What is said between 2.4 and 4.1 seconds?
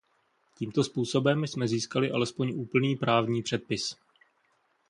úplný právní předpis.